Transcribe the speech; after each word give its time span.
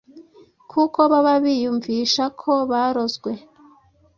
kuko 0.71 0.99
baba 1.11 1.33
biyumvisha 1.43 2.23
ko 2.41 2.51
barozwe. 2.71 3.31